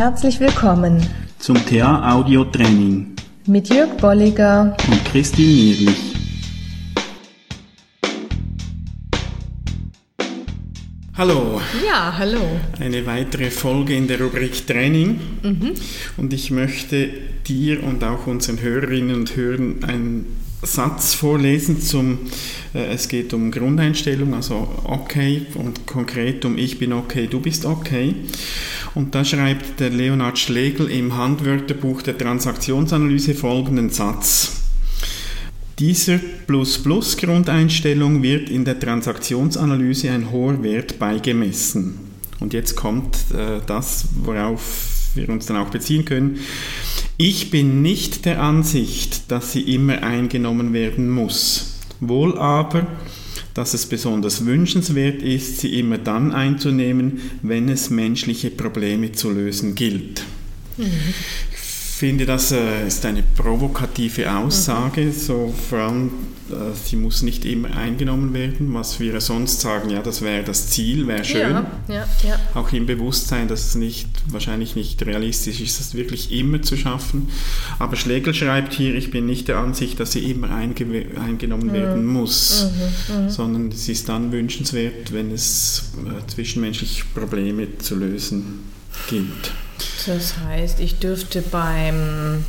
Herzlich 0.00 0.40
willkommen 0.40 1.06
zum 1.38 1.56
TA 1.66 2.14
Audio 2.14 2.42
Training 2.46 3.14
mit 3.46 3.68
Jörg 3.68 3.98
Bolliger 3.98 4.74
und 4.90 5.04
Christine 5.04 5.46
Nierlich. 5.46 6.14
Hallo. 11.18 11.60
Ja, 11.86 12.16
hallo. 12.16 12.40
Eine 12.78 13.04
weitere 13.04 13.50
Folge 13.50 13.94
in 13.94 14.08
der 14.08 14.22
Rubrik 14.22 14.66
Training. 14.66 15.20
Mhm. 15.42 15.72
Und 16.16 16.32
ich 16.32 16.50
möchte 16.50 17.10
dir 17.46 17.84
und 17.84 18.02
auch 18.02 18.26
unseren 18.26 18.62
Hörerinnen 18.62 19.14
und 19.14 19.36
Hörern 19.36 19.84
einen 19.86 20.39
Satz 20.62 21.14
vorlesen 21.14 21.80
zum, 21.80 22.18
äh, 22.74 22.92
es 22.92 23.08
geht 23.08 23.32
um 23.32 23.50
Grundeinstellung, 23.50 24.34
also 24.34 24.68
okay 24.84 25.46
und 25.54 25.86
konkret 25.86 26.44
um 26.44 26.58
ich 26.58 26.78
bin 26.78 26.92
okay, 26.92 27.26
du 27.26 27.40
bist 27.40 27.64
okay. 27.64 28.14
Und 28.94 29.14
da 29.14 29.24
schreibt 29.24 29.80
der 29.80 29.90
Leonhard 29.90 30.38
Schlegel 30.38 30.90
im 30.90 31.16
Handwörterbuch 31.16 32.02
der 32.02 32.18
Transaktionsanalyse 32.18 33.34
folgenden 33.34 33.90
Satz. 33.90 34.56
Dieser 35.78 36.18
Plus-Plus-Grundeinstellung 36.46 38.22
wird 38.22 38.50
in 38.50 38.66
der 38.66 38.78
Transaktionsanalyse 38.78 40.10
ein 40.10 40.30
hoher 40.30 40.62
Wert 40.62 40.98
beigemessen. 40.98 41.98
Und 42.38 42.52
jetzt 42.52 42.76
kommt 42.76 43.16
äh, 43.32 43.60
das, 43.66 44.08
worauf 44.22 44.99
wir 45.14 45.28
uns 45.28 45.46
dann 45.46 45.56
auch 45.56 45.70
beziehen 45.70 46.04
können. 46.04 46.38
Ich 47.16 47.50
bin 47.50 47.82
nicht 47.82 48.24
der 48.24 48.42
Ansicht, 48.42 49.30
dass 49.30 49.52
sie 49.52 49.74
immer 49.74 50.02
eingenommen 50.02 50.72
werden 50.72 51.10
muss. 51.10 51.78
Wohl 52.00 52.38
aber, 52.38 52.86
dass 53.52 53.74
es 53.74 53.86
besonders 53.86 54.46
wünschenswert 54.46 55.22
ist, 55.22 55.58
sie 55.58 55.78
immer 55.78 55.98
dann 55.98 56.32
einzunehmen, 56.32 57.20
wenn 57.42 57.68
es 57.68 57.90
menschliche 57.90 58.50
Probleme 58.50 59.12
zu 59.12 59.30
lösen 59.30 59.74
gilt. 59.74 60.22
Mhm 60.78 60.88
finde, 62.00 62.24
das 62.24 62.50
äh, 62.50 62.86
ist 62.86 63.04
eine 63.04 63.22
provokative 63.22 64.32
Aussage, 64.32 65.02
mhm. 65.02 65.12
so 65.12 65.54
vor 65.68 65.80
allem, 65.80 66.10
äh, 66.48 66.74
sie 66.82 66.96
muss 66.96 67.20
nicht 67.20 67.44
immer 67.44 67.76
eingenommen 67.76 68.32
werden, 68.32 68.72
was 68.72 69.00
wir 69.00 69.20
sonst 69.20 69.60
sagen, 69.60 69.90
ja, 69.90 70.00
das 70.00 70.22
wäre 70.22 70.42
das 70.42 70.70
Ziel, 70.70 71.06
wäre 71.06 71.26
schön. 71.26 71.52
Ja, 71.52 71.66
ja, 71.88 72.08
ja. 72.26 72.40
Auch 72.54 72.72
im 72.72 72.86
Bewusstsein, 72.86 73.48
dass 73.48 73.66
es 73.66 73.74
nicht, 73.74 74.08
wahrscheinlich 74.28 74.76
nicht 74.76 75.04
realistisch 75.04 75.60
ist, 75.60 75.78
das 75.78 75.94
wirklich 75.94 76.32
immer 76.32 76.62
zu 76.62 76.78
schaffen. 76.78 77.28
Aber 77.78 77.96
Schlegel 77.96 78.32
schreibt 78.32 78.72
hier, 78.72 78.94
ich 78.94 79.10
bin 79.10 79.26
nicht 79.26 79.48
der 79.48 79.58
Ansicht, 79.58 80.00
dass 80.00 80.12
sie 80.12 80.30
immer 80.30 80.54
einge 80.54 80.86
eingenommen 81.22 81.66
mhm. 81.66 81.72
werden 81.74 82.06
muss, 82.06 82.70
mhm, 83.10 83.24
mhm. 83.24 83.28
sondern 83.28 83.68
es 83.68 83.90
ist 83.90 84.08
dann 84.08 84.32
wünschenswert, 84.32 85.12
wenn 85.12 85.30
es 85.32 85.90
äh, 85.98 86.26
zwischenmenschliche 86.28 87.04
Probleme 87.14 87.76
zu 87.76 87.96
lösen 87.96 88.60
gilt. 89.10 89.52
Das 90.06 90.38
heißt, 90.38 90.80
ich 90.80 90.98
dürfte 90.98 91.42
beim, 91.42 92.44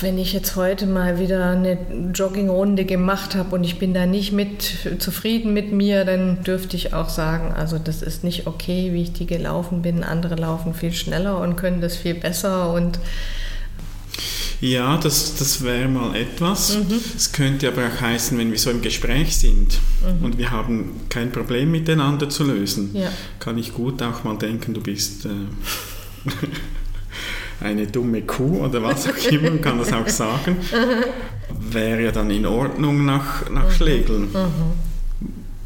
wenn 0.00 0.18
ich 0.18 0.32
jetzt 0.32 0.56
heute 0.56 0.86
mal 0.86 1.18
wieder 1.18 1.50
eine 1.50 1.78
Joggingrunde 2.14 2.84
gemacht 2.84 3.34
habe 3.34 3.54
und 3.54 3.64
ich 3.64 3.78
bin 3.78 3.94
da 3.94 4.06
nicht 4.06 4.32
mit 4.32 4.72
zufrieden 4.98 5.52
mit 5.52 5.72
mir, 5.72 6.04
dann 6.04 6.42
dürfte 6.42 6.76
ich 6.76 6.92
auch 6.94 7.08
sagen, 7.08 7.52
also 7.52 7.78
das 7.78 8.02
ist 8.02 8.24
nicht 8.24 8.46
okay, 8.46 8.92
wie 8.92 9.02
ich 9.02 9.12
die 9.12 9.26
gelaufen 9.26 9.82
bin. 9.82 10.02
Andere 10.02 10.34
laufen 10.34 10.74
viel 10.74 10.92
schneller 10.92 11.40
und 11.40 11.56
können 11.56 11.80
das 11.80 11.96
viel 11.96 12.14
besser 12.14 12.72
und 12.72 12.98
ja, 14.60 14.96
das, 14.96 15.34
das 15.36 15.62
wäre 15.62 15.88
mal 15.88 16.16
etwas. 16.16 16.70
Es 17.16 17.28
mhm. 17.28 17.32
könnte 17.32 17.68
aber 17.68 17.82
auch 17.86 18.00
heißen, 18.00 18.38
wenn 18.38 18.50
wir 18.50 18.58
so 18.58 18.70
im 18.70 18.80
Gespräch 18.80 19.36
sind 19.36 19.78
mhm. 20.00 20.24
und 20.24 20.38
wir 20.38 20.50
haben 20.50 21.02
kein 21.10 21.32
Problem 21.32 21.70
miteinander 21.70 22.30
zu 22.30 22.44
lösen, 22.44 22.90
ja. 22.94 23.10
kann 23.40 23.58
ich 23.58 23.74
gut 23.74 24.00
auch 24.02 24.24
mal 24.24 24.38
denken, 24.38 24.72
du 24.72 24.80
bist 24.80 25.26
äh, 25.26 25.28
eine 27.60 27.86
dumme 27.86 28.22
Kuh 28.22 28.64
oder 28.64 28.82
was 28.82 29.08
auch 29.08 29.30
immer, 29.30 29.50
man 29.50 29.60
kann 29.60 29.78
das 29.78 29.92
auch 29.92 30.08
sagen, 30.08 30.56
wäre 31.70 32.02
ja 32.02 32.12
dann 32.12 32.30
in 32.30 32.46
Ordnung 32.46 33.04
nach, 33.04 33.48
nach 33.50 33.68
mhm. 33.68 33.72
Schlegeln. 33.72 34.22
Mhm. 34.32 34.94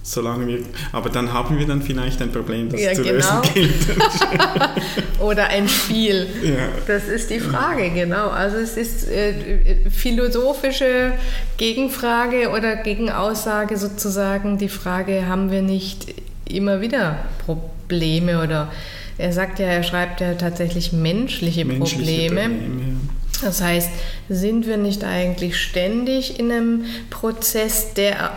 Solange 0.02 0.46
wir, 0.46 0.60
aber 0.92 1.10
dann 1.10 1.34
haben 1.34 1.58
wir 1.58 1.66
dann 1.66 1.82
vielleicht 1.82 2.22
ein 2.22 2.32
Problem, 2.32 2.70
das 2.70 2.80
ja, 2.80 2.94
zu 2.94 3.02
genau. 3.02 3.14
lösen 3.14 3.42
gilt. 3.52 3.86
Oder 5.18 5.48
ein 5.48 5.68
Spiel. 5.68 6.26
Ja. 6.42 6.68
Das 6.86 7.08
ist 7.08 7.28
die 7.28 7.40
Frage, 7.40 7.90
genau. 7.90 8.28
Also 8.28 8.56
es 8.56 8.78
ist 8.78 9.06
äh, 9.10 9.90
philosophische 9.90 11.12
Gegenfrage 11.58 12.48
oder 12.48 12.76
Gegenaussage 12.76 13.76
sozusagen 13.76 14.56
die 14.56 14.70
Frage, 14.70 15.26
haben 15.26 15.50
wir 15.50 15.60
nicht 15.60 16.14
immer 16.48 16.80
wieder 16.80 17.18
Probleme 17.44 18.42
oder 18.42 18.72
er 19.18 19.32
sagt 19.32 19.58
ja, 19.58 19.66
er 19.66 19.82
schreibt 19.82 20.20
ja 20.20 20.34
tatsächlich 20.34 20.92
menschliche, 20.92 21.64
menschliche 21.64 22.28
Probleme. 22.28 22.42
Probleme 22.42 22.80
ja. 22.80 22.96
Das 23.42 23.60
heißt, 23.60 23.90
sind 24.28 24.66
wir 24.66 24.76
nicht 24.76 25.04
eigentlich 25.04 25.60
ständig 25.60 26.40
in 26.40 26.50
einem 26.50 26.84
Prozess, 27.10 27.94
der 27.94 28.32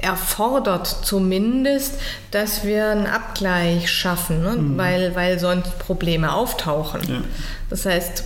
erfordert 0.00 0.86
zumindest, 1.04 1.94
dass 2.30 2.64
wir 2.64 2.86
einen 2.86 3.06
Abgleich 3.06 3.90
schaffen, 3.90 4.42
ne? 4.42 4.52
mhm. 4.52 4.78
weil, 4.78 5.14
weil 5.14 5.38
sonst 5.38 5.78
Probleme 5.78 6.32
auftauchen. 6.32 7.02
Ja. 7.08 7.20
Das 7.68 7.84
heißt, 7.84 8.24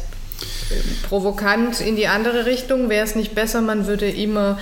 provokant 1.09 1.81
in 1.81 1.97
die 1.97 2.07
andere 2.07 2.47
Richtung, 2.47 2.89
wäre 2.89 3.05
es 3.05 3.17
nicht 3.17 3.35
besser, 3.35 3.61
man 3.61 3.87
würde 3.87 4.09
immer 4.09 4.59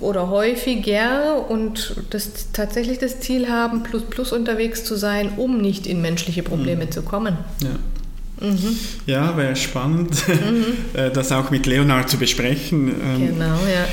oder 0.00 0.28
häufiger 0.30 1.48
und 1.48 1.96
das 2.10 2.52
tatsächlich 2.52 2.98
das 2.98 3.20
Ziel 3.20 3.48
haben, 3.48 3.82
plus 3.82 4.02
plus 4.02 4.32
unterwegs 4.32 4.84
zu 4.84 4.96
sein, 4.96 5.32
um 5.36 5.60
nicht 5.60 5.86
in 5.86 6.00
menschliche 6.00 6.42
Probleme 6.42 6.86
mhm. 6.86 6.90
zu 6.90 7.02
kommen. 7.02 7.36
Ja. 7.62 8.48
Mhm. 8.48 8.78
Ja, 9.06 9.36
wäre 9.36 9.56
spannend, 9.56 10.28
mhm. 10.28 10.64
Äh, 10.94 11.10
das 11.10 11.32
auch 11.32 11.50
mit 11.50 11.66
Leonard 11.66 12.10
zu 12.10 12.18
besprechen. 12.18 12.88
Ähm, 12.88 13.26
genau, 13.28 13.56
ja. 13.66 13.86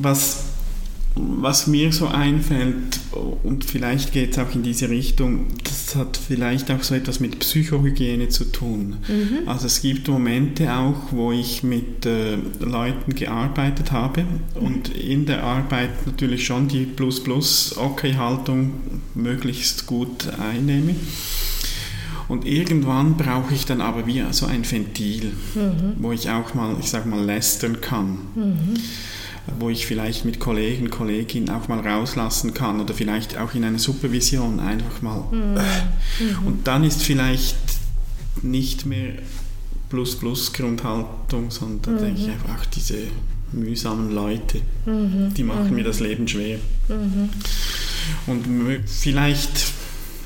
Was 0.00 0.44
was 1.14 1.66
mir 1.66 1.92
so 1.92 2.06
einfällt, 2.06 3.00
und 3.42 3.64
vielleicht 3.64 4.12
geht 4.12 4.32
es 4.32 4.38
auch 4.38 4.54
in 4.54 4.62
diese 4.62 4.88
Richtung, 4.88 5.48
das 5.64 5.94
hat 5.94 6.16
vielleicht 6.16 6.70
auch 6.70 6.82
so 6.82 6.94
etwas 6.94 7.20
mit 7.20 7.38
Psychohygiene 7.38 8.30
zu 8.30 8.46
tun. 8.46 8.96
Mhm. 9.08 9.46
Also 9.46 9.66
es 9.66 9.82
gibt 9.82 10.08
Momente 10.08 10.72
auch, 10.72 11.12
wo 11.12 11.32
ich 11.32 11.62
mit 11.62 12.06
äh, 12.06 12.36
Leuten 12.60 13.14
gearbeitet 13.14 13.92
habe 13.92 14.22
mhm. 14.22 14.66
und 14.66 14.88
in 14.96 15.26
der 15.26 15.42
Arbeit 15.42 16.06
natürlich 16.06 16.46
schon 16.46 16.68
die 16.68 16.84
Plus-Plus-Okay-Haltung 16.84 18.72
möglichst 19.14 19.86
gut 19.86 20.28
einnehme. 20.38 20.94
Und 22.28 22.46
irgendwann 22.46 23.18
brauche 23.18 23.52
ich 23.52 23.66
dann 23.66 23.82
aber 23.82 24.06
wie 24.06 24.22
so 24.30 24.46
ein 24.46 24.70
Ventil, 24.70 25.32
mhm. 25.54 25.96
wo 25.98 26.12
ich 26.12 26.30
auch 26.30 26.54
mal, 26.54 26.76
ich 26.80 26.88
sag 26.88 27.04
mal, 27.04 27.22
lästern 27.22 27.82
kann. 27.82 28.18
Mhm 29.46 29.52
wo 29.58 29.70
ich 29.70 29.86
vielleicht 29.86 30.24
mit 30.24 30.38
Kollegen, 30.40 30.90
Kolleginnen 30.90 31.50
auch 31.50 31.68
mal 31.68 31.80
rauslassen 31.80 32.54
kann 32.54 32.80
oder 32.80 32.94
vielleicht 32.94 33.36
auch 33.36 33.54
in 33.54 33.64
einer 33.64 33.78
Supervision 33.78 34.60
einfach 34.60 35.02
mal. 35.02 35.24
Mhm. 35.30 35.54
mhm. 35.54 36.46
Und 36.46 36.66
dann 36.66 36.84
ist 36.84 37.02
vielleicht 37.02 37.56
nicht 38.42 38.86
mehr 38.86 39.14
Plus-Plus-Grundhaltung, 39.90 41.50
sondern 41.50 41.96
mhm. 41.96 41.98
denke 41.98 42.20
ich 42.20 42.28
einfach, 42.28 42.56
ach, 42.58 42.66
diese 42.66 42.98
mühsamen 43.52 44.12
Leute, 44.12 44.60
mhm. 44.86 45.34
die 45.34 45.42
machen 45.42 45.74
mir 45.74 45.82
mhm. 45.82 45.86
das 45.86 46.00
Leben 46.00 46.26
schwer. 46.28 46.58
Mhm. 46.88 47.28
Und 48.26 48.46
vielleicht 48.86 49.72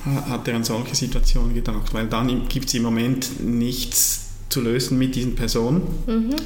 hat 0.05 0.47
er 0.47 0.55
an 0.55 0.63
solche 0.63 0.95
Situationen 0.95 1.53
gedacht, 1.55 1.93
weil 1.93 2.07
dann 2.07 2.47
gibt 2.49 2.69
es 2.69 2.75
im 2.75 2.85
Moment 2.85 3.45
nichts 3.45 4.27
zu 4.49 4.61
lösen 4.61 4.99
mit 4.99 5.17
diesen 5.17 5.35
Personen, 5.35 5.83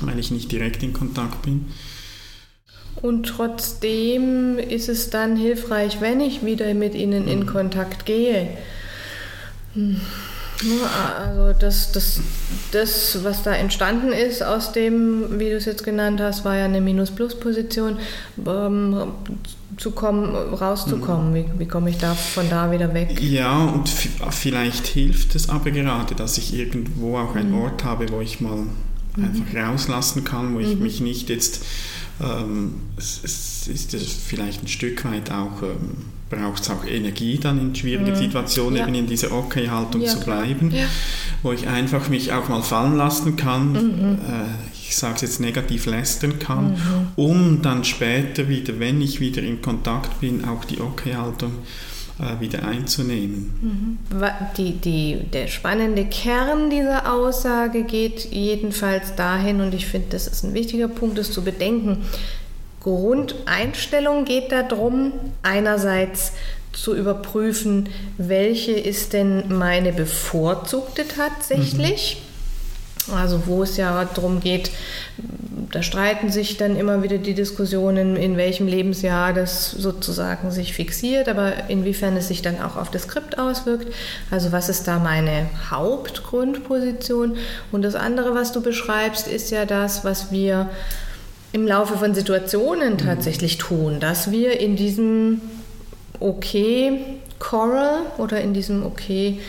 weil 0.00 0.18
ich 0.18 0.30
nicht 0.30 0.50
direkt 0.50 0.82
in 0.82 0.94
Kontakt 0.94 1.42
bin. 1.42 1.66
Und 3.02 3.24
trotzdem 3.24 4.58
ist 4.58 4.88
es 4.88 5.10
dann 5.10 5.36
hilfreich, 5.36 6.00
wenn 6.00 6.20
ich 6.20 6.44
wieder 6.44 6.72
mit 6.74 6.94
ihnen 6.94 7.28
in 7.28 7.40
mhm. 7.40 7.46
Kontakt 7.46 8.04
gehe. 8.04 8.48
Hm. 9.74 10.00
Also 11.18 11.58
das, 11.58 11.92
das, 11.92 12.20
das, 12.72 13.24
was 13.24 13.42
da 13.42 13.52
entstanden 13.52 14.12
ist 14.12 14.42
aus 14.42 14.72
dem, 14.72 15.38
wie 15.38 15.48
du 15.48 15.56
es 15.56 15.64
jetzt 15.64 15.84
genannt 15.84 16.20
hast, 16.20 16.44
war 16.44 16.56
ja 16.56 16.66
eine 16.66 16.82
Minus-Plus-Position, 16.82 17.96
ähm, 18.46 18.96
zu 19.78 19.92
kommen, 19.92 20.34
rauszukommen. 20.34 21.30
Mhm. 21.30 21.34
Wie, 21.34 21.44
wie 21.60 21.66
komme 21.66 21.88
ich 21.88 21.96
da 21.96 22.14
von 22.14 22.50
da 22.50 22.70
wieder 22.70 22.92
weg? 22.92 23.18
Ja, 23.22 23.64
und 23.64 23.88
vielleicht 23.88 24.86
hilft 24.86 25.34
es 25.34 25.48
aber 25.48 25.70
gerade, 25.70 26.14
dass 26.14 26.36
ich 26.36 26.52
irgendwo 26.52 27.16
auch 27.16 27.34
einen 27.34 27.52
mhm. 27.52 27.62
Ort 27.62 27.84
habe, 27.84 28.10
wo 28.10 28.20
ich 28.20 28.42
mal 28.42 28.66
einfach 29.16 29.54
rauslassen 29.56 30.24
kann, 30.24 30.54
wo 30.54 30.60
ich 30.60 30.76
mich 30.76 31.00
nicht 31.00 31.30
jetzt 31.30 31.64
es, 32.96 33.20
es, 33.24 33.66
ist 33.66 33.94
vielleicht 34.26 34.62
ein 34.62 34.68
Stück 34.68 35.04
weit 35.04 35.30
auch, 35.30 35.62
ähm, 35.62 35.96
braucht 36.28 36.62
es 36.62 36.70
auch 36.70 36.84
Energie 36.84 37.38
dann 37.38 37.58
in 37.58 37.74
schwierigen 37.74 38.10
mhm. 38.10 38.16
Situationen 38.16 38.76
ja. 38.76 38.86
eben 38.86 38.94
in 38.94 39.06
dieser 39.06 39.32
Okay-Haltung 39.32 40.02
ja, 40.02 40.08
zu 40.08 40.20
bleiben, 40.20 40.70
ja. 40.70 40.86
wo 41.42 41.52
ich 41.52 41.66
einfach 41.66 42.08
mich 42.08 42.32
auch 42.32 42.48
mal 42.48 42.62
fallen 42.62 42.96
lassen 42.96 43.36
kann, 43.36 43.72
mhm. 43.72 44.14
äh, 44.14 44.70
ich 44.88 44.96
sage 44.96 45.16
es 45.16 45.20
jetzt 45.22 45.40
negativ 45.40 45.86
lästern 45.86 46.38
kann, 46.38 46.72
mhm. 46.72 46.76
um 47.16 47.62
dann 47.62 47.84
später 47.84 48.48
wieder, 48.48 48.78
wenn 48.78 49.00
ich 49.00 49.20
wieder 49.20 49.42
in 49.42 49.62
Kontakt 49.62 50.20
bin, 50.20 50.44
auch 50.44 50.64
die 50.64 50.80
Okay-Haltung 50.80 51.52
äh, 51.52 51.99
wieder 52.38 52.64
einzunehmen. 52.66 53.98
Mhm. 54.10 54.20
Die, 54.56 54.72
die, 54.72 55.18
der 55.32 55.46
spannende 55.46 56.04
Kern 56.04 56.70
dieser 56.70 57.12
Aussage 57.12 57.84
geht 57.84 58.30
jedenfalls 58.30 59.14
dahin, 59.16 59.60
und 59.60 59.74
ich 59.74 59.86
finde, 59.86 60.08
das 60.10 60.26
ist 60.26 60.44
ein 60.44 60.54
wichtiger 60.54 60.88
Punkt, 60.88 61.18
das 61.18 61.32
zu 61.32 61.42
bedenken. 61.42 62.04
Grundeinstellung 62.80 64.24
geht 64.24 64.52
darum, 64.52 65.12
einerseits 65.42 66.32
zu 66.72 66.96
überprüfen, 66.96 67.88
welche 68.16 68.72
ist 68.72 69.12
denn 69.12 69.58
meine 69.58 69.92
bevorzugte 69.92 71.06
tatsächlich. 71.06 72.22
Mhm 72.24 72.29
also 73.14 73.46
wo 73.46 73.62
es 73.62 73.76
ja 73.76 74.04
darum 74.04 74.40
geht, 74.40 74.70
da 75.72 75.82
streiten 75.82 76.30
sich 76.30 76.56
dann 76.56 76.76
immer 76.76 77.02
wieder 77.02 77.18
die 77.18 77.34
Diskussionen, 77.34 78.16
in 78.16 78.36
welchem 78.36 78.66
Lebensjahr 78.66 79.32
das 79.32 79.70
sozusagen 79.70 80.50
sich 80.50 80.72
fixiert, 80.72 81.28
aber 81.28 81.68
inwiefern 81.68 82.16
es 82.16 82.28
sich 82.28 82.42
dann 82.42 82.60
auch 82.60 82.76
auf 82.76 82.90
das 82.90 83.02
Skript 83.02 83.38
auswirkt. 83.38 83.92
Also 84.30 84.52
was 84.52 84.68
ist 84.68 84.88
da 84.88 84.98
meine 84.98 85.46
Hauptgrundposition? 85.70 87.36
Und 87.70 87.82
das 87.82 87.94
andere, 87.94 88.34
was 88.34 88.52
du 88.52 88.62
beschreibst, 88.62 89.28
ist 89.28 89.50
ja 89.50 89.64
das, 89.64 90.04
was 90.04 90.32
wir 90.32 90.70
im 91.52 91.66
Laufe 91.66 91.96
von 91.98 92.14
Situationen 92.14 92.98
tatsächlich 92.98 93.58
tun, 93.58 94.00
dass 94.00 94.30
wir 94.30 94.60
in 94.60 94.76
diesem 94.76 95.40
Okay 96.18 97.00
Coral 97.38 98.02
oder 98.18 98.40
in 98.40 98.54
diesem 98.54 98.84
Okay 98.84 99.40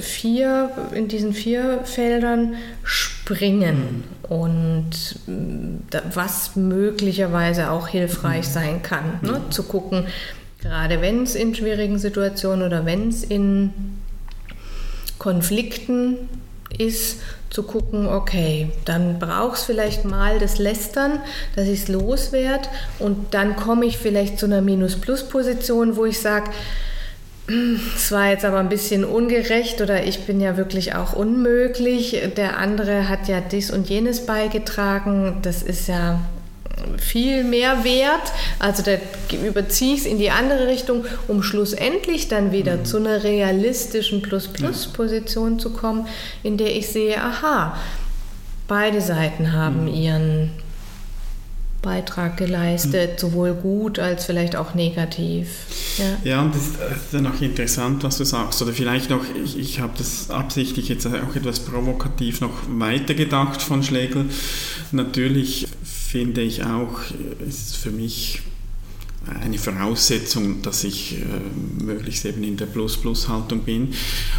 vier, 0.00 0.70
in 0.94 1.08
diesen 1.08 1.32
vier 1.32 1.80
Feldern 1.84 2.54
springen 2.82 4.04
und 4.22 4.90
mm, 5.26 5.76
was 6.14 6.56
möglicherweise 6.56 7.70
auch 7.70 7.88
hilfreich 7.88 8.48
mhm. 8.48 8.52
sein 8.52 8.82
kann, 8.82 9.18
ne? 9.22 9.40
Zu 9.50 9.64
gucken, 9.64 10.06
gerade 10.60 11.02
wenn 11.02 11.22
es 11.22 11.34
in 11.34 11.54
schwierigen 11.54 11.98
Situationen 11.98 12.66
oder 12.66 12.86
wenn 12.86 13.08
es 13.08 13.22
in 13.22 13.72
Konflikten 15.18 16.28
ist, 16.76 17.20
zu 17.50 17.62
gucken, 17.62 18.06
okay, 18.06 18.72
dann 18.84 19.20
braucht 19.20 19.58
es 19.58 19.62
vielleicht 19.64 20.04
mal 20.04 20.40
das 20.40 20.58
Lästern, 20.58 21.20
dass 21.54 21.68
ich 21.68 21.82
es 21.82 21.88
loswerde 21.88 22.68
und 22.98 23.32
dann 23.32 23.54
komme 23.54 23.86
ich 23.86 23.96
vielleicht 23.96 24.40
zu 24.40 24.46
einer 24.46 24.60
Minus-Plus-Position, 24.60 25.96
wo 25.96 26.04
ich 26.04 26.18
sage, 26.18 26.50
es 27.46 28.10
war 28.10 28.30
jetzt 28.30 28.44
aber 28.44 28.58
ein 28.58 28.70
bisschen 28.70 29.04
ungerecht 29.04 29.82
oder 29.82 30.04
ich 30.04 30.20
bin 30.20 30.40
ja 30.40 30.56
wirklich 30.56 30.94
auch 30.94 31.12
unmöglich. 31.12 32.16
Der 32.36 32.56
andere 32.56 33.08
hat 33.08 33.28
ja 33.28 33.40
dies 33.40 33.70
und 33.70 33.88
jenes 33.90 34.24
beigetragen. 34.24 35.38
Das 35.42 35.62
ist 35.62 35.86
ja 35.88 36.20
viel 36.98 37.44
mehr 37.44 37.84
wert. 37.84 38.32
Also 38.58 38.82
da 38.82 38.92
überziehe 39.46 39.94
ich 39.94 40.00
es 40.00 40.06
in 40.06 40.18
die 40.18 40.30
andere 40.30 40.68
Richtung, 40.68 41.04
um 41.28 41.42
schlussendlich 41.42 42.28
dann 42.28 42.50
wieder 42.50 42.78
mhm. 42.78 42.84
zu 42.86 42.96
einer 42.96 43.22
realistischen 43.22 44.22
Plus-Plus-Position 44.22 45.58
zu 45.58 45.70
kommen, 45.70 46.06
in 46.42 46.56
der 46.56 46.74
ich 46.74 46.88
sehe, 46.88 47.22
aha, 47.22 47.76
beide 48.68 49.02
Seiten 49.02 49.52
haben 49.52 49.82
mhm. 49.82 49.94
ihren 49.94 50.50
Beitrag 51.84 52.36
geleistet, 52.36 53.12
mhm. 53.12 53.18
sowohl 53.18 53.54
gut 53.54 53.98
als 53.98 54.24
vielleicht 54.24 54.56
auch 54.56 54.74
negativ. 54.74 55.48
Ja, 55.98 56.30
ja 56.30 56.42
und 56.42 56.54
das 56.54 56.68
ist 56.68 57.12
dann 57.12 57.26
auch 57.26 57.40
interessant, 57.40 58.02
was 58.02 58.18
du 58.18 58.24
sagst. 58.24 58.60
Oder 58.62 58.72
vielleicht 58.72 59.10
noch, 59.10 59.22
ich, 59.44 59.58
ich 59.58 59.80
habe 59.80 59.92
das 59.96 60.30
absichtlich 60.30 60.88
jetzt 60.88 61.06
auch 61.06 61.36
etwas 61.36 61.60
provokativ 61.60 62.40
noch 62.40 62.54
weitergedacht 62.68 63.62
von 63.62 63.82
Schlegel. 63.82 64.26
Natürlich 64.90 65.68
finde 65.84 66.40
ich 66.40 66.64
auch, 66.64 67.00
ist 67.46 67.76
für 67.76 67.90
mich 67.90 68.40
eine 69.40 69.58
Voraussetzung, 69.58 70.62
dass 70.62 70.84
ich 70.84 71.16
äh, 71.16 71.84
möglichst 71.84 72.24
eben 72.24 72.42
in 72.44 72.56
der 72.56 72.66
Plus-Plus-Haltung 72.66 73.60
bin. 73.60 73.88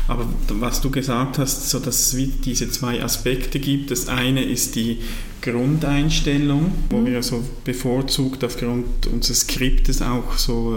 Aber 0.08 0.28
was 0.50 0.82
du 0.82 0.90
gesagt 0.90 1.38
hast, 1.38 1.70
so 1.70 1.80
dass 1.80 2.14
es 2.14 2.32
diese 2.44 2.70
zwei 2.70 3.04
Aspekte 3.04 3.60
gibt. 3.60 3.92
Das 3.92 4.08
eine 4.08 4.44
ist 4.44 4.76
die 4.76 5.00
Grundeinstellung, 5.42 6.72
wo 6.90 6.98
mhm. 6.98 7.06
wir 7.06 7.24
so 7.24 7.44
bevorzugt 7.64 8.44
aufgrund 8.44 9.08
unseres 9.08 9.42
Skriptes 9.42 10.02
auch 10.02 10.38
so 10.38 10.76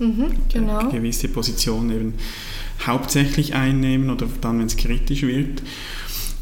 äh, 0.00 0.02
mhm, 0.04 0.26
genau. 0.52 0.90
gewisse 0.90 1.28
Position 1.28 1.90
eben 1.90 2.14
hauptsächlich 2.86 3.54
einnehmen 3.54 4.10
oder 4.10 4.26
dann, 4.40 4.58
wenn 4.58 4.66
es 4.66 4.76
kritisch 4.76 5.22
wird. 5.22 5.62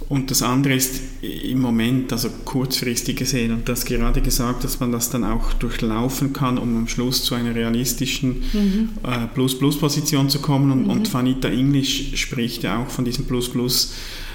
Und 0.09 0.31
das 0.31 0.43
andere 0.43 0.75
ist 0.75 1.01
im 1.23 1.61
Moment, 1.61 2.13
also 2.13 2.29
kurzfristig 2.45 3.17
gesehen, 3.17 3.53
und 3.53 3.69
das 3.69 3.85
gerade 3.85 4.21
gesagt, 4.21 4.65
dass 4.65 4.81
man 4.81 4.93
das 4.93 5.11
dann 5.11 5.25
auch 5.25 5.55
durchlaufen 5.55 6.33
kann, 6.33 6.59
um 6.59 6.77
am 6.77 6.89
Schluss 6.89 7.25
zu 7.25 7.35
einer 7.35 7.55
realistischen 7.55 8.43
mhm. 8.53 8.89
äh, 9.03 9.27
Plus-Plus-Position 9.33 10.29
zu 10.29 10.41
kommen. 10.41 10.71
Und, 10.71 10.85
mhm. 10.85 10.91
und 10.91 11.15
Vanita 11.15 11.49
English 11.49 12.17
spricht 12.17 12.63
ja 12.65 12.83
auch 12.83 12.89
von 12.89 13.05
diesem 13.05 13.25
Plus-Plus 13.25 13.95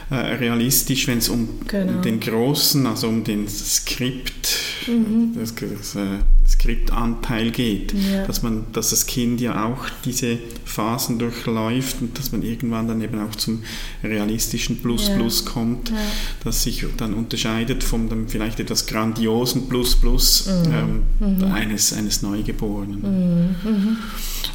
äh, 0.09 0.15
realistisch, 0.15 1.07
wenn 1.07 1.19
es 1.19 1.29
um 1.29 1.47
genau. 1.67 2.01
den 2.01 2.19
großen, 2.19 2.87
also 2.87 3.07
um 3.07 3.23
den 3.23 3.47
Skript, 3.47 4.58
mhm. 4.89 5.33
das, 5.35 5.53
das 5.55 5.95
äh, 5.95 6.19
Skriptanteil 6.47 7.51
geht, 7.51 7.93
ja. 7.93 8.25
dass 8.25 8.41
man, 8.41 8.65
dass 8.73 8.89
das 8.89 9.05
Kind 9.05 9.39
ja 9.39 9.65
auch 9.65 9.85
diese 10.03 10.37
Phasen 10.65 11.19
durchläuft 11.19 12.01
und 12.01 12.17
dass 12.17 12.31
man 12.31 12.41
irgendwann 12.41 12.87
dann 12.87 13.01
eben 13.01 13.19
auch 13.21 13.35
zum 13.35 13.61
realistischen 14.03 14.81
Plus 14.81 15.09
Plus 15.09 15.43
ja. 15.45 15.51
kommt, 15.51 15.89
ja. 15.89 15.95
das 16.43 16.63
sich 16.63 16.85
dann 16.97 17.13
unterscheidet 17.13 17.83
von 17.83 18.09
dem 18.09 18.27
vielleicht 18.27 18.59
etwas 18.59 18.87
grandiosen 18.87 19.69
Plus 19.69 19.95
Plus 19.95 20.47
mhm. 20.47 21.03
Ähm, 21.19 21.37
mhm. 21.37 21.43
eines 21.45 21.93
eines 21.93 22.21
Neugeborenen. 22.21 23.55
Mhm. 23.63 23.71
mhm. 23.71 23.97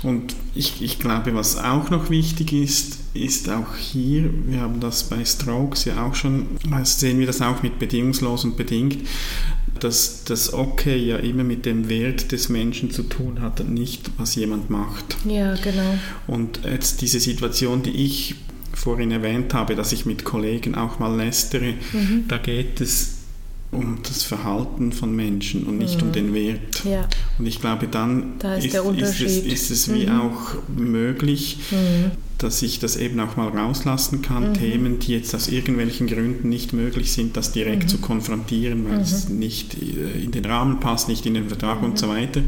Und 0.02 0.34
ich, 0.54 0.82
ich 0.82 0.98
glaube, 0.98 1.34
was 1.34 1.56
auch 1.56 1.90
noch 1.90 2.10
wichtig 2.10 2.52
ist, 2.52 2.98
ist 3.14 3.48
auch 3.48 3.76
hier, 3.76 4.28
wir 4.46 4.60
haben 4.60 4.80
das 4.80 5.04
bei 5.04 5.24
Strokes 5.24 5.86
ja 5.86 6.04
auch 6.04 6.14
schon, 6.14 6.46
sehen 6.82 7.18
wir 7.18 7.26
das 7.26 7.40
auch 7.40 7.62
mit 7.62 7.78
bedingungslos 7.78 8.44
und 8.44 8.56
bedingt, 8.56 8.98
dass 9.84 10.24
das 10.24 10.54
Okay 10.54 10.96
ja 10.96 11.18
immer 11.18 11.44
mit 11.44 11.66
dem 11.66 11.90
Wert 11.90 12.32
des 12.32 12.48
Menschen 12.48 12.90
zu 12.90 13.02
tun 13.02 13.42
hat 13.42 13.60
und 13.60 13.74
nicht, 13.74 14.10
was 14.16 14.34
jemand 14.34 14.70
macht. 14.70 15.16
Ja, 15.28 15.54
genau. 15.56 15.98
Und 16.26 16.60
jetzt 16.64 17.02
diese 17.02 17.20
Situation, 17.20 17.82
die 17.82 17.90
ich 17.90 18.34
vorhin 18.72 19.10
erwähnt 19.10 19.52
habe, 19.52 19.76
dass 19.76 19.92
ich 19.92 20.06
mit 20.06 20.24
Kollegen 20.24 20.74
auch 20.74 20.98
mal 20.98 21.14
lästere, 21.14 21.74
mhm. 21.92 22.24
da 22.28 22.38
geht 22.38 22.80
es 22.80 23.18
um 23.70 23.98
das 24.02 24.22
Verhalten 24.22 24.92
von 24.92 25.14
Menschen 25.14 25.64
und 25.64 25.78
nicht 25.78 26.00
mhm. 26.00 26.08
um 26.08 26.12
den 26.12 26.34
Wert. 26.34 26.82
Ja. 26.84 27.06
Und 27.38 27.46
ich 27.46 27.60
glaube, 27.60 27.86
dann 27.86 28.38
da 28.38 28.54
ist, 28.54 28.66
ist, 28.66 28.74
ist, 28.74 29.20
es, 29.20 29.36
ist 29.38 29.70
es 29.70 29.92
wie 29.92 30.06
mhm. 30.06 30.20
auch 30.20 30.54
möglich, 30.74 31.58
mhm 31.70 32.12
dass 32.44 32.60
ich 32.62 32.78
das 32.78 32.96
eben 32.96 33.18
auch 33.20 33.36
mal 33.36 33.48
rauslassen 33.48 34.20
kann, 34.20 34.50
mhm. 34.50 34.54
Themen, 34.54 34.98
die 34.98 35.12
jetzt 35.12 35.34
aus 35.34 35.48
irgendwelchen 35.48 36.06
Gründen 36.06 36.50
nicht 36.50 36.72
möglich 36.72 37.12
sind, 37.12 37.36
das 37.36 37.52
direkt 37.52 37.84
mhm. 37.84 37.88
zu 37.88 37.98
konfrontieren, 37.98 38.84
weil 38.84 38.98
mhm. 38.98 39.02
es 39.02 39.28
nicht 39.28 39.74
äh, 39.74 40.22
in 40.22 40.30
den 40.30 40.44
Rahmen 40.44 40.78
passt, 40.78 41.08
nicht 41.08 41.24
in 41.24 41.34
den 41.34 41.48
Vertrag 41.48 41.82
und 41.82 41.98
so 41.98 42.06
mhm. 42.06 42.10
weiter, 42.10 42.42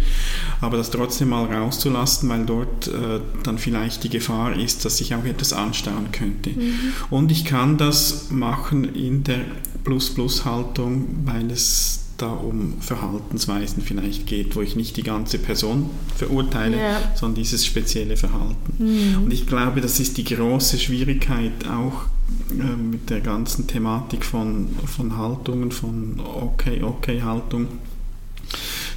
aber 0.60 0.76
das 0.76 0.90
trotzdem 0.90 1.30
mal 1.30 1.46
rauszulassen, 1.46 2.28
weil 2.28 2.44
dort 2.44 2.88
äh, 2.88 3.20
dann 3.42 3.58
vielleicht 3.58 4.04
die 4.04 4.10
Gefahr 4.10 4.54
ist, 4.54 4.84
dass 4.84 5.00
ich 5.00 5.14
auch 5.14 5.24
etwas 5.24 5.52
anstauen 5.52 6.12
könnte. 6.12 6.50
Mhm. 6.50 6.74
Und 7.10 7.32
ich 7.32 7.46
kann 7.46 7.78
das 7.78 8.30
machen 8.30 8.94
in 8.94 9.24
der 9.24 9.40
Plus-Plus-Haltung, 9.82 11.06
weil 11.24 11.50
es 11.50 12.05
da 12.16 12.28
um 12.28 12.80
Verhaltensweisen 12.80 13.82
vielleicht 13.82 14.26
geht, 14.26 14.56
wo 14.56 14.62
ich 14.62 14.76
nicht 14.76 14.96
die 14.96 15.02
ganze 15.02 15.38
Person 15.38 15.90
verurteile, 16.16 16.78
ja. 16.78 17.00
sondern 17.14 17.36
dieses 17.36 17.66
spezielle 17.66 18.16
Verhalten. 18.16 18.74
Mhm. 18.78 19.24
Und 19.24 19.32
ich 19.32 19.46
glaube, 19.46 19.80
das 19.80 20.00
ist 20.00 20.16
die 20.16 20.24
große 20.24 20.78
Schwierigkeit 20.78 21.66
auch 21.68 22.06
äh, 22.50 22.76
mit 22.76 23.10
der 23.10 23.20
ganzen 23.20 23.66
Thematik 23.66 24.24
von, 24.24 24.68
von 24.86 25.16
Haltungen, 25.16 25.70
von 25.70 26.20
Okay-Okay-Haltung, 26.20 27.68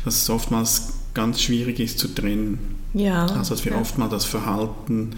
dass 0.06 0.22
es 0.22 0.30
oftmals 0.30 0.94
ganz 1.14 1.42
schwierig 1.42 1.80
ist 1.80 2.00
zu 2.00 2.08
trennen. 2.14 2.78
Ja. 2.94 3.26
Also 3.26 3.54
dass 3.54 3.66
wir 3.66 3.74
ja. 3.74 3.80
oftmals 3.80 4.12
das 4.12 4.26
Verhalten 4.26 5.12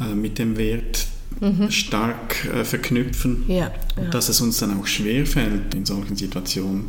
äh, 0.00 0.14
mit 0.14 0.38
dem 0.38 0.56
Wert 0.56 1.06
mhm. 1.42 1.70
stark 1.70 2.44
äh, 2.46 2.64
verknüpfen, 2.64 3.44
ja, 3.48 3.70
ja. 3.96 4.04
dass 4.10 4.28
es 4.28 4.40
uns 4.40 4.58
dann 4.58 4.78
auch 4.78 4.86
schwerfällt, 4.86 5.74
in 5.74 5.84
solchen 5.84 6.16
Situationen 6.16 6.86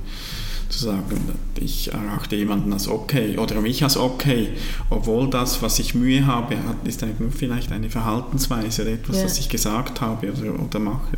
zu 0.69 0.85
sagen, 0.85 1.19
ich 1.55 1.93
erachte 1.93 2.35
jemanden 2.35 2.73
als 2.73 2.87
okay 2.87 3.37
oder 3.37 3.61
mich 3.61 3.83
als 3.83 3.97
okay, 3.97 4.49
obwohl 4.89 5.29
das, 5.29 5.61
was 5.61 5.77
ich 5.79 5.93
Mühe 5.93 6.25
habe, 6.25 6.55
ist 6.85 7.05
vielleicht 7.37 7.71
eine 7.71 7.89
Verhaltensweise 7.89 8.83
oder 8.83 8.91
etwas, 8.91 9.17
ja. 9.17 9.25
was 9.25 9.37
ich 9.37 9.49
gesagt 9.49 10.01
habe 10.01 10.31
oder, 10.31 10.59
oder 10.59 10.79
mache. 10.79 11.17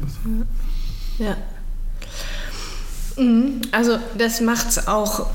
Ja. 1.19 1.37
Mhm. 3.17 3.61
Also 3.71 3.97
das 4.17 4.41
macht 4.41 4.69
es 4.69 4.87
auch 4.87 5.27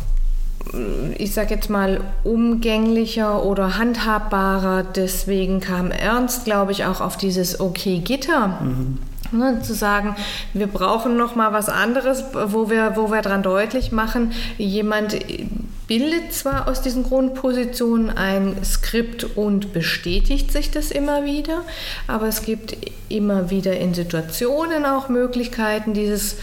ich 1.18 1.34
sage 1.34 1.54
jetzt 1.54 1.70
mal, 1.70 2.00
umgänglicher 2.22 3.44
oder 3.44 3.78
handhabbarer. 3.78 4.84
Deswegen 4.84 5.60
kam 5.60 5.90
Ernst, 5.90 6.44
glaube 6.44 6.72
ich, 6.72 6.84
auch 6.84 7.00
auf 7.00 7.16
dieses 7.16 7.60
Okay-Gitter. 7.60 8.58
Mhm. 8.62 8.98
Ne, 9.32 9.62
zu 9.62 9.74
sagen, 9.74 10.16
wir 10.54 10.66
brauchen 10.66 11.16
noch 11.16 11.36
mal 11.36 11.52
was 11.52 11.68
anderes, 11.68 12.24
wo 12.32 12.68
wir, 12.68 12.96
wo 12.96 13.12
wir 13.12 13.22
dran 13.22 13.44
deutlich 13.44 13.92
machen, 13.92 14.32
jemand 14.58 15.16
bildet 15.86 16.32
zwar 16.32 16.66
aus 16.66 16.82
diesen 16.82 17.04
Grundpositionen 17.04 18.10
ein 18.10 18.56
Skript 18.64 19.36
und 19.36 19.72
bestätigt 19.72 20.50
sich 20.50 20.72
das 20.72 20.90
immer 20.90 21.24
wieder, 21.24 21.62
aber 22.08 22.26
es 22.26 22.42
gibt 22.42 22.76
immer 23.08 23.50
wieder 23.50 23.76
in 23.78 23.94
Situationen 23.94 24.84
auch 24.84 25.08
Möglichkeiten, 25.08 25.94
dieses 25.94 26.36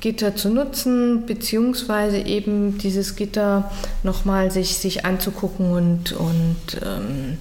Gitter 0.00 0.34
zu 0.34 0.50
nutzen, 0.50 1.26
beziehungsweise 1.26 2.18
eben 2.18 2.78
dieses 2.78 3.16
Gitter 3.16 3.70
nochmal 4.02 4.50
sich, 4.50 4.78
sich 4.78 5.04
anzugucken 5.04 5.70
und, 5.70 6.12
und, 6.12 6.56
ähm, 6.84 7.38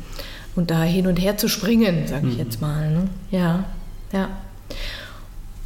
und 0.56 0.72
da 0.72 0.84
hin 0.84 1.08
und 1.08 1.18
her 1.18 1.38
zu 1.38 1.48
springen, 1.48 2.08
sage 2.08 2.28
ich 2.28 2.34
mhm. 2.34 2.40
jetzt 2.40 2.62
mal. 2.62 2.92
Ne? 2.92 3.10
Ja, 3.32 3.64
ja. 4.12 4.30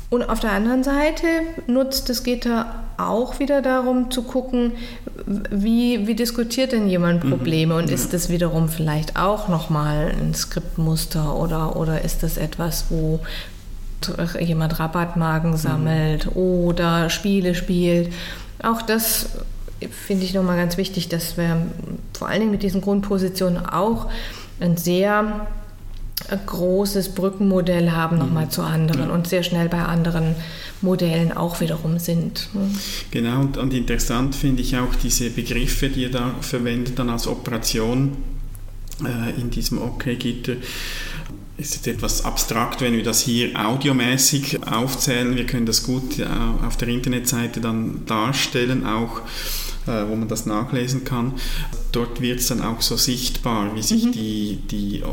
Und 0.09 0.23
auf 0.23 0.41
der 0.41 0.51
anderen 0.51 0.83
Seite 0.83 1.25
nutzt 1.67 2.09
das 2.09 2.23
Gitter 2.23 2.83
auch 2.97 3.39
wieder 3.39 3.61
darum 3.61 4.11
zu 4.11 4.23
gucken, 4.23 4.73
wie, 5.25 6.05
wie 6.05 6.15
diskutiert 6.15 6.73
denn 6.73 6.89
jemand 6.89 7.23
mhm. 7.23 7.29
Probleme 7.29 7.73
mhm. 7.73 7.79
und 7.79 7.89
ist 7.89 8.13
das 8.13 8.29
wiederum 8.29 8.67
vielleicht 8.67 9.17
auch 9.17 9.47
nochmal 9.47 10.11
ein 10.11 10.33
Skriptmuster 10.33 11.35
oder, 11.37 11.77
oder 11.77 12.01
ist 12.01 12.23
das 12.23 12.35
etwas, 12.35 12.87
wo 12.89 13.21
jemand 14.39 14.79
Rabattmarken 14.79 15.58
sammelt 15.58 16.27
mhm. 16.27 16.41
oder 16.41 17.10
Spiele 17.10 17.55
spielt. 17.55 18.12
Auch 18.62 18.81
das 18.81 19.29
finde 19.89 20.25
ich 20.25 20.34
nochmal 20.34 20.58
ganz 20.58 20.77
wichtig, 20.77 21.10
dass 21.10 21.38
wir 21.38 21.58
vor 22.17 22.27
allen 22.27 22.41
Dingen 22.41 22.51
mit 22.51 22.63
diesen 22.63 22.81
Grundpositionen 22.81 23.65
auch 23.65 24.10
ein 24.60 24.77
sehr 24.77 25.48
großes 26.46 27.10
Brückenmodell 27.10 27.91
haben 27.91 28.17
nochmal 28.17 28.46
mhm. 28.46 28.51
zu 28.51 28.62
anderen 28.62 29.10
ja. 29.10 29.13
und 29.13 29.27
sehr 29.27 29.43
schnell 29.43 29.70
bei 29.70 29.84
anderen 29.84 30.36
Modellen 30.81 31.31
auch 31.31 31.60
wiederum 31.62 32.00
sind. 32.00 32.50
Ne? 32.53 32.70
Genau, 33.12 33.41
und, 33.41 33.58
und 33.58 33.74
interessant 33.74 34.36
finde 34.36 34.62
ich 34.62 34.77
auch 34.77 34.96
diese 34.96 35.29
Begriffe, 35.29 35.89
die 35.89 36.03
ihr 36.03 36.12
da 36.12 36.36
verwendet, 36.41 36.98
dann 37.00 37.10
als 37.10 37.27
Operation 37.27 38.17
äh, 39.03 39.39
in 39.39 39.50
diesem 39.50 39.81
OK-Gitter. 39.81 40.53
Ist 41.61 41.75
jetzt 41.75 41.87
etwas 41.87 42.25
abstrakt, 42.25 42.81
wenn 42.81 42.93
wir 42.93 43.03
das 43.03 43.21
hier 43.21 43.55
audiomäßig 43.55 44.67
aufzählen. 44.67 45.35
Wir 45.35 45.45
können 45.45 45.65
das 45.65 45.83
gut 45.83 46.19
äh, 46.19 46.25
auf 46.65 46.77
der 46.77 46.87
Internetseite 46.87 47.61
dann 47.61 48.05
darstellen, 48.05 48.85
auch 48.85 49.21
äh, 49.87 50.07
wo 50.07 50.15
man 50.15 50.27
das 50.27 50.45
nachlesen 50.45 51.03
kann. 51.03 51.33
Dort 51.91 52.21
wird 52.21 52.39
es 52.39 52.47
dann 52.47 52.61
auch 52.61 52.81
so 52.81 52.97
sichtbar, 52.97 53.75
wie 53.75 53.81
sich 53.81 54.05
mhm. 54.05 54.11
die, 54.11 54.59
die, 54.69 54.87
die, 54.99 55.03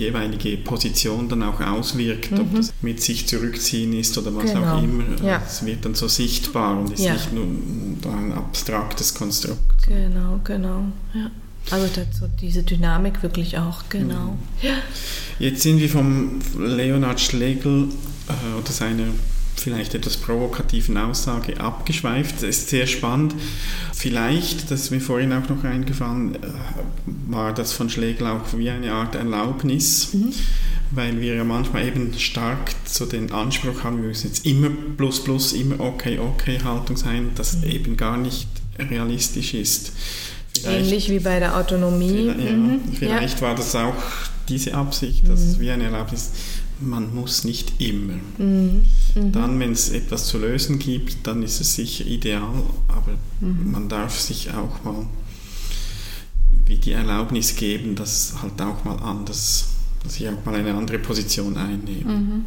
jeweilige 0.00 0.56
Position 0.56 1.28
dann 1.28 1.42
auch 1.42 1.60
auswirkt, 1.60 2.30
mhm. 2.30 2.40
ob 2.40 2.54
das 2.54 2.72
mit 2.80 3.02
sich 3.02 3.26
zurückziehen 3.26 3.92
ist 3.92 4.16
oder 4.16 4.34
was 4.34 4.52
genau. 4.52 4.76
auch 4.78 4.82
immer. 4.82 5.04
Ja. 5.22 5.42
Es 5.46 5.64
wird 5.66 5.84
dann 5.84 5.94
so 5.94 6.08
sichtbar 6.08 6.78
und 6.78 6.92
ist 6.92 7.00
ja. 7.02 7.12
nicht 7.12 7.32
nur 7.32 7.44
ein 7.44 8.32
abstraktes 8.32 9.14
Konstrukt. 9.14 9.86
Genau, 9.86 10.40
genau. 10.44 10.84
Ja. 11.12 11.30
Also 11.70 11.88
dazu 11.94 12.28
diese 12.40 12.62
Dynamik 12.62 13.22
wirklich 13.22 13.58
auch, 13.58 13.84
genau. 13.88 14.36
Ja. 14.60 14.74
Jetzt 15.38 15.62
sind 15.62 15.78
wir 15.80 15.88
vom 15.88 16.40
Leonhard 16.58 17.20
Schlegel 17.20 17.88
äh, 18.28 18.58
oder 18.58 18.70
seiner 18.70 19.06
vielleicht 19.62 19.94
etwas 19.94 20.16
provokativen 20.16 20.96
Aussage 20.96 21.60
abgeschweift. 21.60 22.36
Das 22.36 22.42
ist 22.42 22.68
sehr 22.68 22.86
spannend. 22.86 23.34
Vielleicht, 23.94 24.70
das 24.70 24.82
ist 24.82 24.90
mir 24.90 25.00
vorhin 25.00 25.32
auch 25.32 25.48
noch 25.48 25.64
eingefallen, 25.64 26.34
äh, 26.34 26.38
war 27.28 27.54
das 27.54 27.72
von 27.72 27.88
Schlegel 27.88 28.26
auch 28.26 28.56
wie 28.56 28.70
eine 28.70 28.92
Art 28.92 29.14
Erlaubnis, 29.14 30.12
mhm. 30.12 30.32
weil 30.90 31.20
wir 31.20 31.34
ja 31.36 31.44
manchmal 31.44 31.86
eben 31.86 32.12
stark 32.18 32.72
so 32.84 33.06
den 33.06 33.30
Anspruch 33.32 33.84
haben, 33.84 34.02
wir 34.02 34.08
müssen 34.08 34.28
jetzt 34.28 34.44
immer 34.44 34.70
plus 34.96 35.22
plus, 35.22 35.52
immer 35.52 35.78
okay, 35.80 36.18
okay 36.18 36.58
Haltung 36.62 36.96
sein, 36.96 37.30
das 37.36 37.58
mhm. 37.58 37.64
eben 37.64 37.96
gar 37.96 38.16
nicht 38.16 38.48
realistisch 38.78 39.54
ist. 39.54 39.92
Vielleicht, 40.60 40.86
Ähnlich 40.86 41.10
wie 41.10 41.18
bei 41.18 41.38
der 41.38 41.56
Autonomie. 41.56 42.30
Vielleicht, 42.30 42.40
ja, 42.40 42.56
mhm. 42.56 42.80
vielleicht 42.92 43.40
ja. 43.40 43.46
war 43.46 43.54
das 43.54 43.74
auch 43.74 43.94
diese 44.48 44.74
Absicht, 44.74 45.28
dass 45.28 45.40
es 45.40 45.56
mhm. 45.56 45.60
wie 45.60 45.70
eine 45.70 45.84
Erlaubnis 45.84 46.30
man 46.84 47.14
muss 47.14 47.44
nicht 47.44 47.80
immer. 47.80 48.14
Mhm. 48.38 48.86
Mhm. 49.14 49.32
Dann, 49.32 49.58
wenn 49.60 49.72
es 49.72 49.90
etwas 49.90 50.26
zu 50.26 50.38
lösen 50.38 50.78
gibt, 50.78 51.26
dann 51.26 51.42
ist 51.42 51.60
es 51.60 51.74
sicher 51.74 52.04
ideal, 52.06 52.62
aber 52.88 53.12
mhm. 53.40 53.70
man 53.70 53.88
darf 53.88 54.18
sich 54.18 54.50
auch 54.50 54.82
mal 54.84 55.06
wie 56.66 56.76
die 56.76 56.92
Erlaubnis 56.92 57.56
geben, 57.56 57.94
dass 57.94 58.34
halt 58.42 58.60
auch 58.60 58.84
mal 58.84 58.96
anders, 59.02 59.68
dass 60.02 60.16
ich 60.16 60.28
auch 60.28 60.44
mal 60.44 60.54
eine 60.54 60.74
andere 60.74 60.98
Position 60.98 61.56
einnehme. 61.56 62.12
Mhm. 62.12 62.44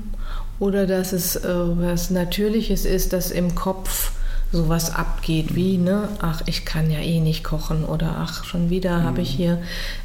Oder 0.59 0.88
dass 0.88 1.12
es 1.12 1.35
äh, 1.35 1.43
was 1.43 2.12
Natürliches 2.12 2.85
ist, 2.85 3.13
dass 3.13 3.31
im 3.31 3.55
Kopf 3.55 4.12
sowas 4.55 4.95
abgeht 4.95 5.55
wie, 5.55 5.77
ne, 5.77 6.09
ach, 6.21 6.41
ich 6.45 6.65
kann 6.65 6.89
ja 6.89 7.00
eh 7.00 7.19
nicht 7.19 7.43
kochen 7.43 7.83
oder 7.83 8.15
ach, 8.19 8.43
schon 8.45 8.69
wieder 8.69 9.03
habe 9.03 9.21
ich 9.21 9.33
mhm. 9.33 9.38
hier 9.38 9.57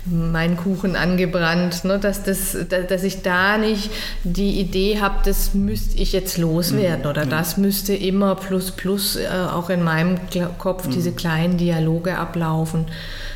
meinen 0.07 0.57
Kuchen 0.57 0.97
angebrannt, 0.97 1.85
ne, 1.85 1.99
dass, 1.99 2.23
das, 2.23 2.57
dass 2.69 3.03
ich 3.03 3.23
da 3.23 3.59
nicht 3.59 3.91
die 4.25 4.61
Idee 4.61 5.01
habe, 5.01 5.17
das 5.25 5.55
müsste 5.55 5.99
ich 5.99 6.13
jetzt 6.13 6.39
loswerden 6.39 7.07
oder 7.07 7.27
das 7.27 7.57
müsste 7.57 7.95
immer 7.95 8.35
plus 8.35 8.73
plus 8.73 9.17
äh, 9.17 9.29
auch 9.29 9.71
in 9.71 9.83
meinem 9.83 10.19
Kopf 10.59 10.87
mhm. 10.87 10.91
diese 10.91 11.13
kleinen 11.13 11.57
Dialoge 11.57 12.19
ablaufen, 12.19 12.87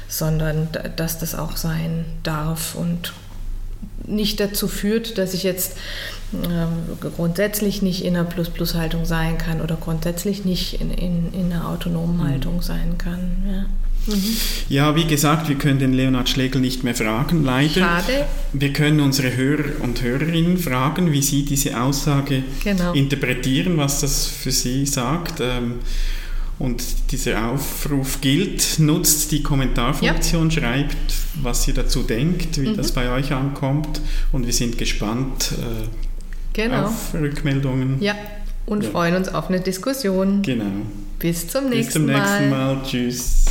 sondern 0.09 0.68
dass 0.97 1.18
das 1.18 1.35
auch 1.35 1.56
sein 1.56 2.04
darf 2.23 2.75
und 2.75 3.12
nicht 4.06 4.40
dazu 4.40 4.68
führt, 4.68 5.18
dass 5.18 5.34
ich 5.34 5.42
jetzt 5.42 5.76
äh, 6.32 7.08
grundsätzlich 7.16 7.82
nicht 7.82 8.04
in 8.04 8.16
einer 8.16 8.25
Plus-Plus-Haltung 8.25 9.04
sein 9.04 9.38
kann 9.38 9.61
oder 9.61 9.76
grundsätzlich 9.76 10.44
nicht 10.44 10.80
in, 10.80 10.90
in, 10.90 11.32
in 11.32 11.52
einer 11.52 11.68
autonomen 11.68 12.18
mhm. 12.18 12.28
Haltung 12.28 12.62
sein 12.62 12.99
kann. 12.99 13.30
Ja. 13.46 13.66
Mhm. 14.06 14.37
Ja, 14.68 14.96
wie 14.96 15.06
gesagt, 15.06 15.49
wir 15.49 15.56
können 15.56 15.78
den 15.78 15.94
Leonhard 15.94 16.28
Schlegel 16.28 16.61
nicht 16.61 16.84
mehr 16.84 16.94
fragen, 16.94 17.44
leider. 17.44 17.80
Schade. 17.80 18.26
Wir 18.52 18.73
können 18.73 19.00
unsere 19.00 19.34
Hörer 19.34 19.82
und 19.82 20.02
Hörerinnen 20.02 20.58
fragen, 20.58 21.12
wie 21.12 21.23
sie 21.23 21.44
diese 21.44 21.80
Aussage 21.80 22.42
genau. 22.62 22.92
interpretieren, 22.92 23.76
was 23.78 24.00
das 24.00 24.26
für 24.26 24.52
sie 24.52 24.84
sagt. 24.87 25.40
Ähm, 25.40 25.76
und 26.58 27.11
dieser 27.11 27.50
Aufruf 27.50 28.20
gilt, 28.20 28.78
nutzt 28.78 29.32
die 29.32 29.42
Kommentarfunktion, 29.42 30.50
ja. 30.50 30.61
schreibt, 30.61 31.14
was 31.42 31.66
ihr 31.66 31.75
dazu 31.75 32.02
denkt, 32.02 32.61
wie 32.61 32.68
mhm. 32.68 32.76
das 32.76 32.92
bei 32.92 33.11
euch 33.11 33.32
ankommt. 33.32 34.00
Und 34.30 34.46
wir 34.46 34.52
sind 34.52 34.78
gespannt 34.78 35.52
äh, 35.52 35.88
genau. 36.52 36.87
auf 36.87 37.14
Rückmeldungen. 37.14 38.00
Ja, 38.00 38.14
und 38.66 38.84
ja. 38.84 38.90
freuen 38.90 39.16
uns 39.16 39.28
auf 39.28 39.49
eine 39.49 39.61
Diskussion. 39.61 40.42
Genau. 40.42 40.64
Bis 41.18 41.49
zum 41.49 41.68
nächsten 41.70 42.06
Mal. 42.06 42.14
Bis 42.14 42.23
zum 42.23 42.37
nächsten 42.37 42.50
Mal. 42.50 42.75
Mal. 42.76 42.82
Tschüss. 42.84 43.44